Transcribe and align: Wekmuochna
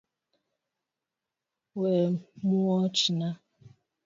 Wekmuochna 1.79 3.29